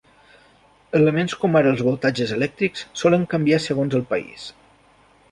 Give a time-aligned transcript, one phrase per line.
[0.99, 4.47] Elements com ara els voltatges elèctrics solen canviar segons el país.